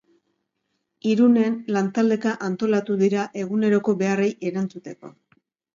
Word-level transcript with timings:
Irunen 1.11 1.59
lantaldeka 1.77 2.33
antolatu 2.49 2.99
dira 3.05 3.29
eguneroko 3.45 3.99
beharrei 4.05 4.33
erantzuteko. 4.53 5.19